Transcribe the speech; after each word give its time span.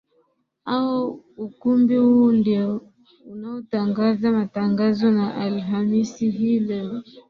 ao 0.65 1.07
ukumbi 1.37 1.95
huu 1.97 2.31
ndio 2.31 2.81
unaotangaza 3.25 4.31
matangazo 4.31 5.11
na 5.11 5.35
alhamisi 5.35 6.29
hii 6.31 6.59
leo 6.59 7.03